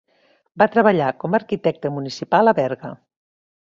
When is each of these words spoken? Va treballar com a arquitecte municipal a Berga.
Va 0.61 0.67
treballar 0.75 1.09
com 1.23 1.37
a 1.37 1.39
arquitecte 1.41 1.91
municipal 1.99 2.53
a 2.53 2.55
Berga. 2.61 2.95